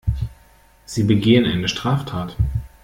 [0.83, 2.35] Sie begehen eine Straftat.